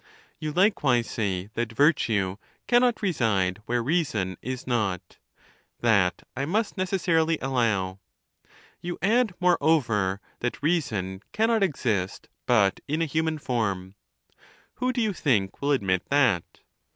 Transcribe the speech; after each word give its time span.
You 0.39 0.51
likewise 0.51 1.07
say 1.07 1.51
that 1.53 1.73
virtue 1.73 2.37
cannot 2.65 3.03
reside 3.03 3.61
where 3.67 3.83
reason 3.83 4.35
is 4.41 4.65
not. 4.65 5.19
That 5.81 6.23
I 6.35 6.43
must 6.45 6.75
necessarily 6.75 7.37
allow. 7.39 7.99
You 8.81 8.97
add, 9.03 9.35
moreover, 9.39 10.19
that 10.39 10.63
reason 10.63 11.21
cannot 11.33 11.61
exist 11.61 12.29
but 12.47 12.79
in 12.87 13.03
a 13.03 13.05
human 13.05 13.37
form. 13.37 13.93
Who, 14.77 14.91
do 14.91 15.01
you 15.01 15.13
think, 15.13 15.61
will 15.61 15.69
admit 15.71 16.09
that 16.09 16.61